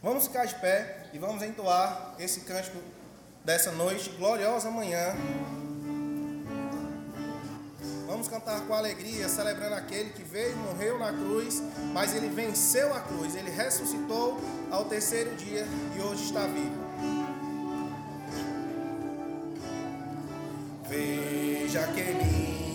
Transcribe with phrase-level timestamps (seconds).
[0.00, 2.78] Vamos ficar de pé e vamos entoar esse cântico
[3.44, 5.14] dessa noite, gloriosa manhã.
[8.06, 11.60] Vamos cantar com alegria, celebrando aquele que veio, morreu na cruz,
[11.92, 14.40] mas ele venceu a cruz, ele ressuscitou
[14.70, 15.66] ao terceiro dia
[15.96, 16.88] e hoje está vivo.
[20.88, 22.67] Veja que lindo.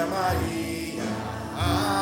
[0.00, 1.04] Maria.
[1.54, 2.01] Ah.